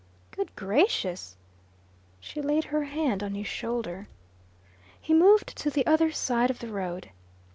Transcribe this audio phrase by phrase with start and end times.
[0.31, 1.37] "Good gracious!"
[2.19, 4.07] She laid her hand on his shoulder.
[4.99, 7.11] He moved to the other side of the road.